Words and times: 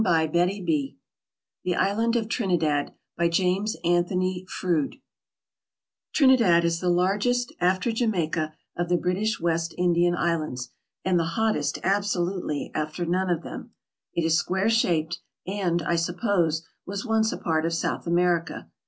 MISCELLANEOUS 0.03 0.95
The 1.63 1.75
Island 1.75 2.15
of 2.15 2.27
Trinidad 2.27 2.95
By 3.15 3.27
JAMES 3.29 3.77
ANTHONY 3.83 4.47
FROUDE 4.49 4.95
TRINIDAD 6.13 6.65
is 6.65 6.79
the 6.79 6.89
largest, 6.89 7.53
after 7.61 7.91
Jamaica, 7.91 8.55
of 8.75 8.89
the 8.89 8.97
British 8.97 9.39
West 9.39 9.75
Indian 9.77 10.15
Islands, 10.15 10.71
and 11.05 11.19
the 11.19 11.25
hottest 11.37 11.77
absolutely 11.83 12.71
after 12.73 13.05
none 13.05 13.29
of 13.29 13.43
them. 13.43 13.75
It 14.15 14.25
is 14.25 14.39
square 14.39 14.69
shaped, 14.71 15.19
and, 15.45 15.83
I 15.83 15.97
suppose, 15.97 16.65
was 16.83 17.05
once 17.05 17.31
a 17.31 17.37
part 17.37 17.67
of 17.67 17.73
South 17.75 18.07
America. 18.07 18.71